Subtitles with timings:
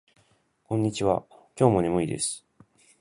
[0.63, 1.23] こんにちは。
[1.55, 2.43] 今日も眠いです。